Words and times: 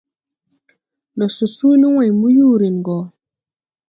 Ndo 1.13 1.27
so 1.35 1.45
suuli 1.55 1.87
wãy 1.95 2.09
mbuyurin 2.17 2.77
go. 2.85 2.97